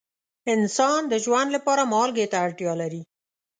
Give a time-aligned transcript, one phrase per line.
[0.53, 3.01] انسان د ژوند لپاره مالګې ته اړتیا لري.